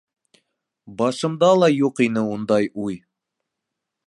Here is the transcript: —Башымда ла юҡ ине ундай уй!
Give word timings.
—Башымда 1.01 1.51
ла 1.59 1.71
юҡ 1.75 2.03
ине 2.09 2.27
ундай 2.39 2.73
уй! 2.87 3.01